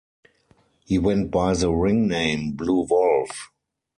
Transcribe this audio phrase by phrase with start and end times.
[0.87, 3.51] He went by the ring name Blue Wolf.